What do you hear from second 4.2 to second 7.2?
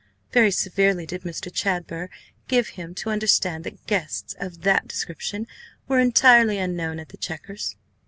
of that description were entirely unknown at the